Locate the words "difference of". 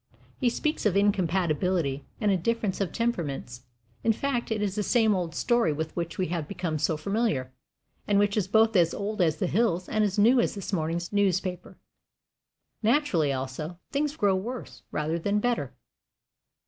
2.35-2.91